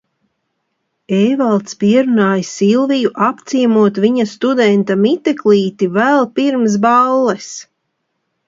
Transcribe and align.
Ēvalds 1.17 1.75
pierunā 1.83 2.29
Silviju 2.47 3.11
apciemot 3.27 4.01
viņa 4.07 4.27
studenta 4.33 4.99
miteklīti 5.05 5.91
vēl 5.99 6.27
pirms 6.41 6.83
balles. 6.89 7.53